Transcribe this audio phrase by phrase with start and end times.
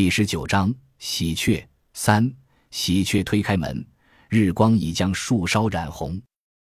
[0.00, 1.62] 第十九章喜鹊
[1.92, 2.34] 三。
[2.70, 3.86] 喜鹊推开门，
[4.30, 6.18] 日光已将树梢染红。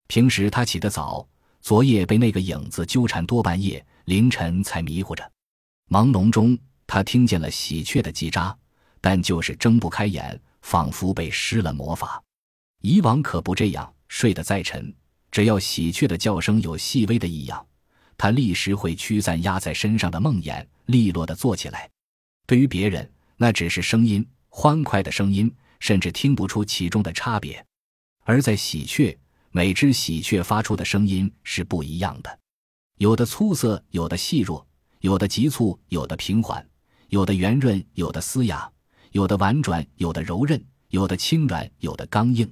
[0.07, 1.29] 平时他起得早，
[1.61, 5.29] 昨夜被那个影子纠缠多半夜，凌晨才迷糊着。
[5.89, 8.55] 朦胧中，他听见了喜鹊的叽喳，
[9.01, 12.23] 但就是睁不开眼，仿佛被施了魔法。
[12.81, 14.95] 以往可不这样，睡得再沉，
[15.33, 17.67] 只要喜鹊的叫声有细微的异样，
[18.17, 21.91] 他立时会驱散压在身上的梦魇，利落地坐起来。
[22.47, 27.63] 对于别人，那只是声音，欢快的声音，甚至听不出其中的差别；
[28.25, 29.17] 而在喜鹊，
[29.51, 32.39] 每只喜鹊发出的声音是不一样的，
[32.99, 34.67] 有的粗涩，有的细弱，
[35.01, 36.67] 有的急促，有的平缓，
[37.09, 38.71] 有的圆润，有的嘶哑，
[39.13, 42.51] 有的婉转，有的柔韧，有的轻软，有的刚硬。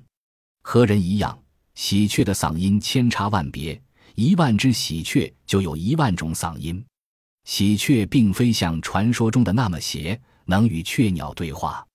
[0.62, 1.38] 和人一样，
[1.74, 3.80] 喜鹊的嗓音千差万别，
[4.14, 6.84] 一万只喜鹊就有一万种嗓音。
[7.44, 11.86] 喜鹊并非像传说中的那么邪，能与雀鸟对话。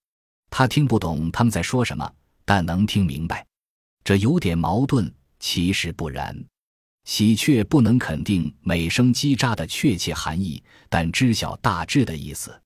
[0.50, 2.12] 他听不懂他们在说什么，
[2.46, 3.46] 但能听明白。
[4.04, 6.36] 这有点矛盾，其实不然。
[7.06, 12.60] 喜鹊不能肯定每声叽喳的确切含义，但知晓大致的意思。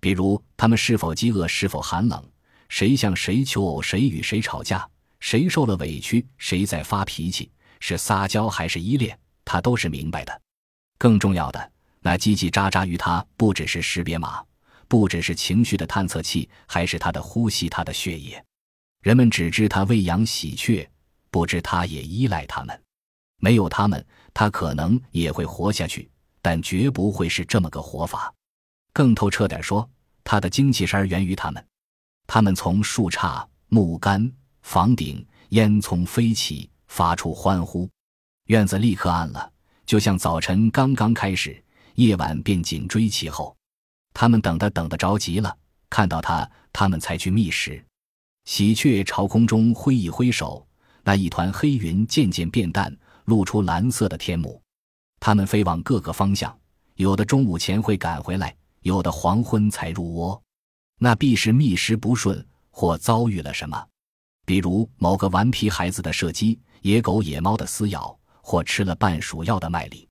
[0.00, 2.24] 比如，它们是否饥饿，是否寒冷，
[2.68, 7.50] 谁向谁求偶，谁与谁吵架，谁受了委屈，谁在发脾气，
[7.80, 10.40] 是撒娇还是依恋，他都是明白的。
[10.98, 11.72] 更重要的。
[12.02, 14.42] 那叽叽喳喳于他，不只是识别码，
[14.90, 18.44] 不只是情绪的探测器，还是他的呼吸，他的血液。
[19.02, 20.90] 人们只知他喂养喜鹊，
[21.30, 22.82] 不知他也依赖他们。
[23.38, 26.10] 没有他们，他可能也会活下去，
[26.42, 28.34] 但绝不会是这么个活法。
[28.92, 29.88] 更透彻点说，
[30.24, 31.64] 他的精气神源于他们。
[32.26, 34.28] 他们从树杈、木杆、
[34.62, 37.88] 房顶、烟囱飞起，发出欢呼，
[38.46, 39.52] 院子立刻暗了，
[39.86, 41.62] 就像早晨刚刚开始。
[41.94, 43.56] 夜晚便紧追其后，
[44.12, 45.56] 他们等的等得着急了，
[45.88, 47.82] 看到他，他们才去觅食。
[48.44, 50.66] 喜鹊朝空中挥一挥手，
[51.04, 52.94] 那一团黑云渐渐变淡，
[53.26, 54.60] 露出蓝色的天幕。
[55.20, 56.56] 它们飞往各个方向，
[56.96, 60.42] 有的中午前会赶回来，有的黄昏才入窝。
[60.98, 63.86] 那必是觅食不顺，或遭遇了什么，
[64.44, 70.08] 比如某个顽皮孩子的射击，野狗野猫的撕咬，或吃了半鼠药的麦粒。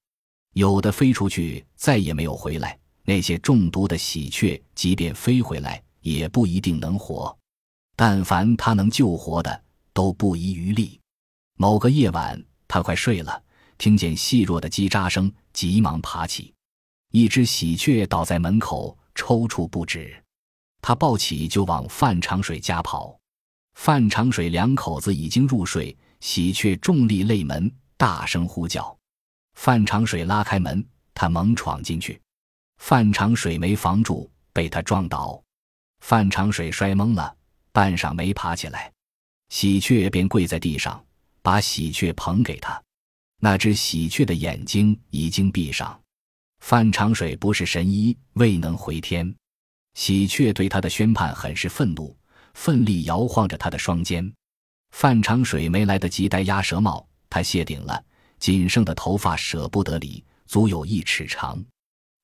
[0.53, 2.77] 有的飞出去再也没有回来，
[3.09, 7.35] 那些中毒的喜鹊，即便飞回来，也不一定能活。
[7.95, 10.99] 但凡他能救活的，都不遗余力。
[11.57, 13.41] 某个夜晚，他快睡了，
[13.79, 16.53] 听见细弱的叽喳声，急忙爬起。
[17.11, 20.15] 一只喜鹊倒在门口，抽搐不止。
[20.79, 23.19] 他抱起就往范长水家跑。
[23.73, 28.95] 范长水两口子已经入睡，喜鹊重力擂门，大声呼叫。
[29.55, 32.21] 范长水拉开门，他猛闯进去，
[32.79, 35.41] 范长水没防住，被他撞倒，
[35.99, 37.35] 范长水摔懵了，
[37.71, 38.91] 半晌没爬起来，
[39.49, 41.05] 喜鹊便跪在地上，
[41.43, 42.81] 把喜鹊捧给他，
[43.39, 45.99] 那只喜鹊的眼睛已经闭上，
[46.61, 49.35] 范长水不是神医，未能回天，
[49.93, 52.17] 喜鹊对他的宣判很是愤怒，
[52.53, 54.33] 奋力摇晃着他的双肩，
[54.91, 58.03] 范长水没来得及戴鸭舌帽，他谢顶了。
[58.39, 61.61] 仅剩的头发舍不得理，足有一尺长，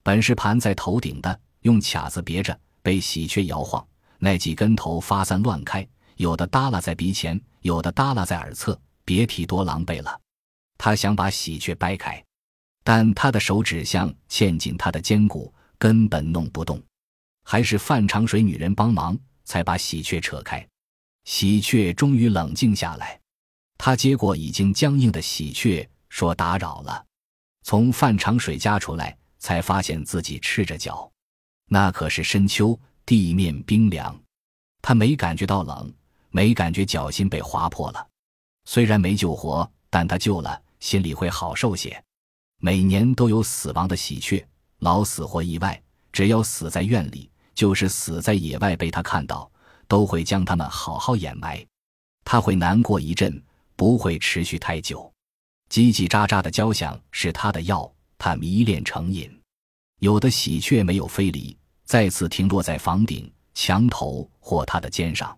[0.06, 3.84] 本是盘在头顶的，用卡子别着，被喜鹊摇晃，
[4.20, 5.86] 那几根头发散乱开，
[6.18, 10.22] 有的耷拉在鼻前，有的耷拉在耳侧，别提多狼狈了。
[10.78, 12.24] 他想把喜鹊掰开，
[12.84, 16.80] 但他的手指像嵌进他的肩骨，根本弄不动。
[17.44, 20.64] 还是范长水女人帮忙，才把喜鹊扯开。
[21.24, 23.20] 喜鹊终于冷静下来，
[23.76, 25.90] 他接过已经僵硬的喜鹊。
[26.10, 27.04] 说打扰了，
[27.64, 31.08] 从范长水家出来，才发现自己赤着脚，
[31.68, 34.20] 那可是深秋，地面冰凉，
[34.82, 35.94] 他没感觉到冷，
[36.32, 38.08] 没感觉脚心被划破了。
[38.66, 42.04] 虽然没救活，但他救了，心里会好受些。
[42.60, 44.44] 每年都有死亡的喜鹊，
[44.80, 45.80] 老死或意外，
[46.12, 49.48] 只要死在院里，就是死在野外，被他看到，
[49.88, 51.64] 都会将他们好好掩埋。
[52.24, 53.40] 他会难过一阵，
[53.76, 55.14] 不会持续太久。
[55.70, 59.30] 叽叽喳喳的交响是他的药，他迷恋成瘾。
[60.00, 65.38] 有的喜鹊没有飞离，再次停落在房顶、墙头或他的肩上。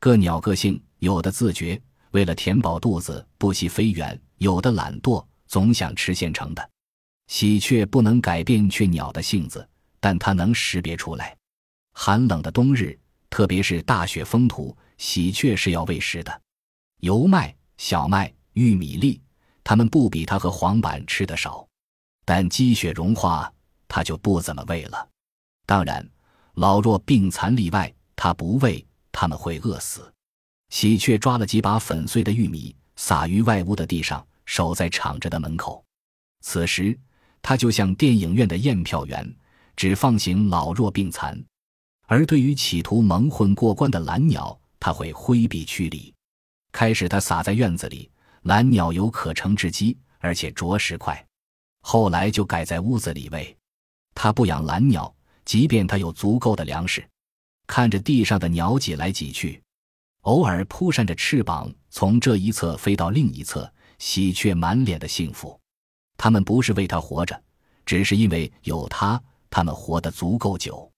[0.00, 1.80] 各鸟各性，有的自觉，
[2.12, 6.70] 为了填饱肚子不惜飞远；有的懒惰，总想吃现成的。
[7.26, 9.68] 喜鹊不能改变雀鸟的性子，
[10.00, 11.36] 但它能识别出来。
[11.92, 12.98] 寒冷的冬日，
[13.28, 16.40] 特别是大雪封土，喜鹊是要喂食的：
[17.00, 19.20] 油麦、小麦、玉米粒。
[19.64, 21.67] 它们不比它和黄板吃的少，
[22.28, 23.50] 但积雪融化，
[23.88, 25.08] 它就不怎么喂了。
[25.64, 26.06] 当然，
[26.56, 30.12] 老弱病残例外，他不喂，他们会饿死。
[30.68, 35.82] 喜鹊抓了几把粉碎的玉米，撒于外屋的地上，守在敞着的门口。
[36.42, 36.94] 此时，
[37.40, 39.34] 他就像电影院的验票员，
[39.74, 41.42] 只放行老弱病残。
[42.08, 46.12] 而对于企图蒙混过关的蓝鸟，他会挥臂驱离。
[46.72, 48.10] 开始，他撒在院子里，
[48.42, 51.24] 蓝鸟有可乘之机，而且着实快。
[51.80, 53.56] 后来就改在屋子里喂。
[54.14, 55.14] 他不养蓝鸟，
[55.44, 57.06] 即便他有足够的粮食。
[57.66, 59.62] 看着地上的鸟挤来挤去，
[60.22, 65.58] 偶尔扑扇着翅膀从这一侧飞到另一侧，喜鹊满脸的幸福。
[66.16, 67.40] 他们不是为他活着，
[67.86, 70.90] 只是因为有他，他们活得足够久。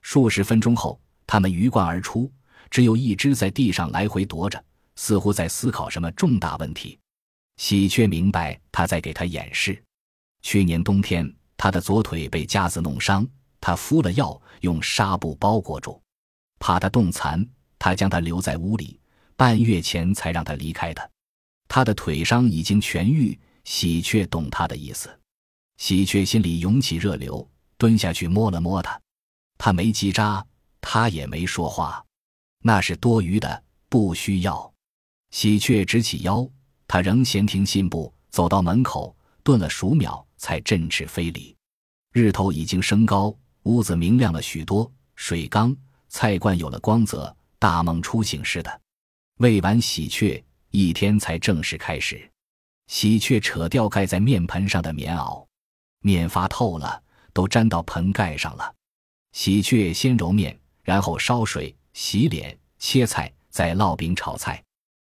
[0.00, 2.30] 数十分钟后，他们鱼贯而出，
[2.70, 4.64] 只有一只在地上来回踱着，
[4.96, 6.98] 似乎在思考什么重大问题。
[7.56, 9.80] 喜鹊明白他在给他演示。
[10.42, 13.26] 去年冬天，他的左腿被夹子弄伤，
[13.60, 16.00] 他敷了药，用纱布包裹住，
[16.58, 17.46] 怕他冻残，
[17.78, 19.00] 他将他留在屋里，
[19.36, 21.10] 半月前才让他离开的。
[21.68, 25.08] 他的腿伤已经痊愈，喜鹊懂他的意思。
[25.78, 27.48] 喜鹊心里涌起热流，
[27.78, 29.00] 蹲下去摸了摸他。
[29.58, 30.44] 他没叽喳，
[30.80, 32.04] 他也没说话，
[32.62, 34.72] 那是多余的，不需要。
[35.30, 36.46] 喜鹊直起腰，
[36.86, 41.56] 他仍闲庭信步，走到门口，顿了数秒，才振翅飞离。
[42.12, 45.74] 日头已经升高，屋子明亮了许多，水缸、
[46.08, 48.80] 菜罐有了光泽，大梦初醒似的。
[49.38, 52.28] 喂完喜鹊，一天才正式开始。
[52.88, 55.46] 喜鹊扯掉盖在面盆上的棉袄，
[56.00, 57.00] 面发透了，
[57.32, 58.74] 都粘到盆盖上了。
[59.30, 64.60] 喜鹊先揉面，然后烧水、洗脸、切菜，再烙饼、炒菜。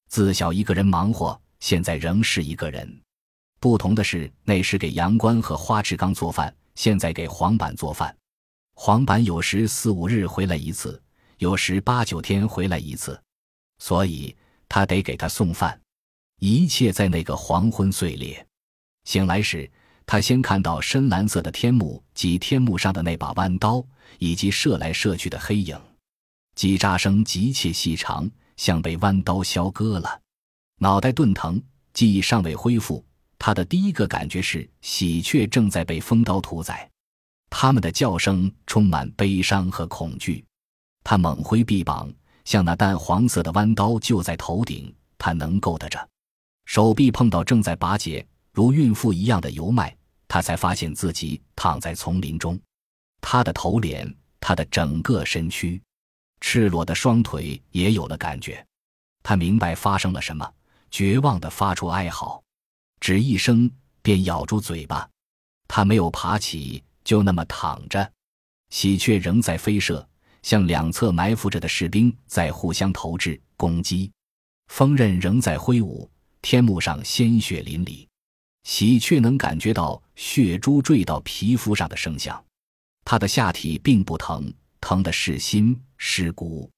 [0.08, 3.00] 自小一个人忙活，现在仍是一个人。
[3.60, 8.16] 不同的是，那时给杨官和花志刚做饭，现在给黄板做饭。
[8.74, 11.00] 黄板有时四五日回来一次，
[11.38, 13.20] 有时八九天回来一次，
[13.78, 14.34] 所以
[14.68, 15.80] 他得给他送饭。
[16.40, 18.44] 一切在那个黄昏碎裂。
[19.04, 19.70] 醒来时。
[20.06, 23.80] 他先看到深蓝色的天幕及天幕上的那把弯刀，
[24.18, 25.80] 以及射来射去的黑影，
[26.56, 30.20] 叽喳声急切细长，像被弯刀削割了。
[30.78, 31.62] 脑袋钝疼，
[31.92, 33.04] 记忆尚未恢复。
[33.40, 36.88] 他的第一个感觉是喜鹊正在被风刀屠宰，
[37.48, 40.44] 它们的叫声充满悲伤和恐惧。
[41.02, 42.12] 他猛挥臂膀，
[42.44, 46.06] 像那淡黄色的弯刀就在头顶，他能够得着。
[46.66, 49.96] 手臂碰到正在拔节，如孕妇一样的油脉。
[50.28, 52.60] 他才发现自己躺在丛林中，
[53.22, 55.80] 他的头脸，他的整个身躯，
[56.40, 58.64] 赤裸的双腿也有了感觉。
[59.22, 60.48] 他明白发生了什么，
[60.90, 62.40] 绝望地发出哀嚎，
[63.00, 63.70] 只一声
[64.02, 65.08] 便咬住嘴巴。
[65.66, 68.12] 他没有爬起，就那么躺着。
[68.70, 70.06] 喜鹊仍在飞射，
[70.42, 74.10] 向两侧埋伏着的士兵在互相投掷攻击。
[74.68, 76.08] 锋刃仍在挥舞，
[76.42, 78.06] 天幕上鲜血淋漓。
[78.64, 82.44] 喜鹊能感觉到血珠坠到皮肤上的声响，
[83.04, 86.70] 他的下体并不疼，疼的是心是骨。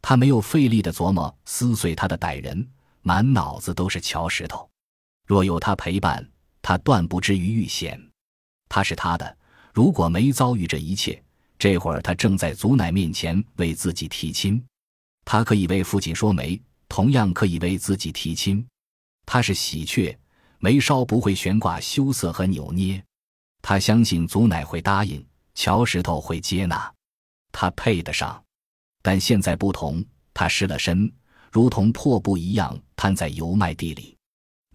[0.00, 2.66] 他没有费力的琢磨撕碎他的歹人，
[3.02, 4.68] 满脑子都是乔石头。
[5.26, 6.26] 若有他陪伴，
[6.62, 8.00] 他断不至于遇险。
[8.68, 9.36] 他是他的，
[9.72, 11.22] 如果没遭遇这一切，
[11.58, 14.62] 这会儿他正在祖奶面前为自己提亲。
[15.24, 18.66] 他可以为父亲说媒，同样可以为自己提亲。
[19.24, 20.18] 他是喜鹊。
[20.60, 23.04] 眉梢不会悬挂羞涩和扭捏，
[23.60, 25.22] 他相信祖奶会答应，
[25.54, 26.90] 乔石头会接纳，
[27.52, 28.42] 他配得上。
[29.02, 31.12] 但现在不同，他失了身，
[31.52, 34.16] 如同破布一样瘫在油麦地里。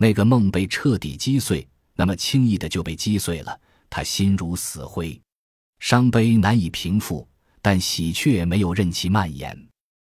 [0.02, 3.60] 那个梦被彻底击碎，那么轻易的就被击碎了。
[3.90, 5.20] 他心如死灰，
[5.80, 7.28] 伤悲难以平复，
[7.62, 9.68] 但喜鹊没有任其蔓延。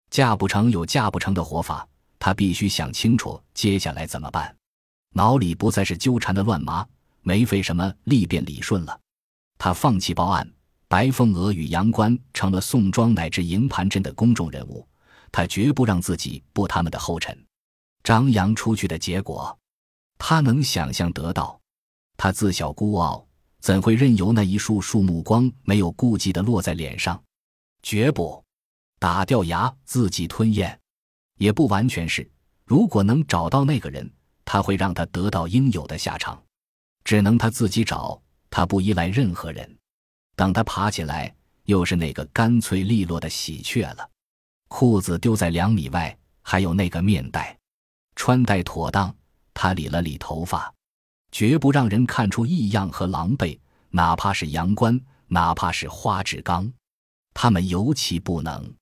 [0.08, 1.84] 嫁不成有嫁不成的活法，
[2.20, 4.54] 他必须想清楚接下来怎么办。
[5.14, 6.86] 脑里不再是纠缠的乱麻，
[7.22, 9.00] 没费什么力便理顺了。
[9.58, 10.48] 他放弃报案，
[10.86, 14.86] 白凤娥与杨官成了宋庄乃至营盘镇的公众人物，
[15.32, 17.36] 他绝不让自己步他们的后尘。
[18.04, 19.58] 张扬出去的结果，
[20.24, 21.60] 他能想象得到。
[22.16, 23.26] 他自小孤傲，
[23.58, 27.20] 怎会任由那一束束目光没有顾忌的落在脸上？
[27.82, 28.40] 绝不
[29.00, 30.78] 打掉牙自己吞咽，
[31.38, 32.30] 也不完全是。
[32.64, 34.08] 如果能找到那个人。
[34.44, 36.42] 他会让他得到应有的下场，
[37.04, 39.78] 只能他自己找，他不依赖任何人。
[40.34, 41.32] 等他爬起来，
[41.64, 44.10] 又是那个干脆利落的喜鹊了。
[44.68, 47.56] 裤子丢在两米外，还有那个面袋，
[48.16, 49.14] 穿戴妥当。
[49.54, 50.72] 他理了理头发，
[51.30, 53.58] 绝不让人看出异样和狼狈，
[53.90, 56.70] 哪怕是阳关，哪怕是花志刚。
[57.34, 58.74] 他们尤其不能。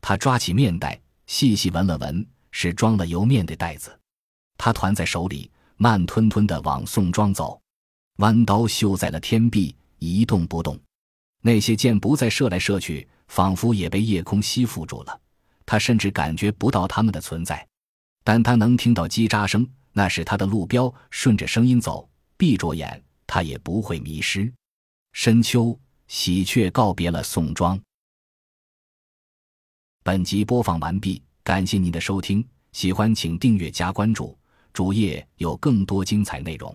[0.00, 3.98] 他抓起面袋，细细闻了闻，是装了油面的袋子。
[4.56, 7.60] 他团在手里，慢吞吞地往宋庄走，
[8.16, 10.78] 弯刀绣在了天壁，一动不动。
[11.40, 15.20] 那些箭不再射来射去，仿佛也被夜空吸附住了。
[15.66, 17.66] 他甚至感觉不到他们的存在，
[18.24, 20.94] 但他能听到叽喳声，那是他的路标。
[21.10, 24.52] 顺着声音走，闭着眼，他也不会迷失。
[25.10, 25.76] 深秋，
[26.06, 27.76] 喜鹊告别了宋庄。
[30.04, 34.38] 本集播放完毕，感谢您的收听，喜欢请订阅加关注，
[34.72, 36.72] 主页有更多精彩内容。